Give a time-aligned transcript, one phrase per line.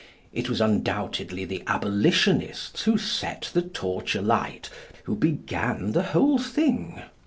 [0.33, 4.67] It was, undoubtedly, the Abolitionists who set the torch alight,
[5.03, 7.03] who began the whole thing.